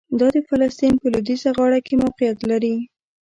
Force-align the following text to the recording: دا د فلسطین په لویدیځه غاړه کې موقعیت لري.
دا 0.19 0.27
د 0.35 0.37
فلسطین 0.49 0.93
په 1.01 1.07
لویدیځه 1.13 1.49
غاړه 1.57 1.79
کې 1.85 1.99
موقعیت 2.03 2.39
لري. 2.51 2.75